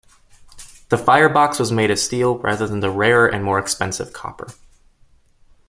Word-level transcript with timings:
The 0.89 0.97
firebox 0.97 1.59
was 1.59 1.71
made 1.71 1.91
of 1.91 1.99
steel 1.99 2.39
rather 2.39 2.65
than 2.65 2.79
the 2.79 2.89
rarer 2.89 3.27
and 3.27 3.43
more 3.43 3.59
expensive 3.59 4.13
copper. 4.13 4.47